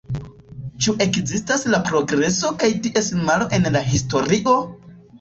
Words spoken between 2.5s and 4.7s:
kaj ties malo en la historio?